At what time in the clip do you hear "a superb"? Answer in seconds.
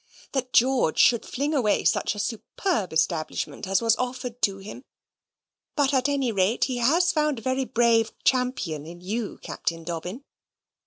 2.15-2.91